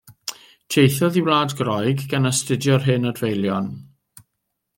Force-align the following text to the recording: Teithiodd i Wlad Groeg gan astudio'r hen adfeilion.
Teithiodd 0.75 1.19
i 1.21 1.23
Wlad 1.27 1.53
Groeg 1.59 2.01
gan 2.15 2.31
astudio'r 2.33 2.89
hen 2.89 3.07
adfeilion. 3.13 3.71